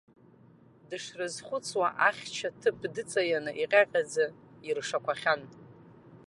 [0.87, 4.25] Дышрызхәыцуа, ахьча ҭыԥ дыҵаианы, иҟьаҟьаӡа
[4.67, 5.41] иршақәахьан.